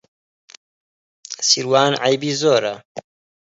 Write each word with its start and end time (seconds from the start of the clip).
سیروان 1.47 1.93
عەیبی 2.03 2.31
زۆرە. 2.41 2.75